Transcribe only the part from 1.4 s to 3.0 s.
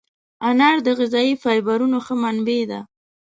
فایبرونو ښه منبع ده.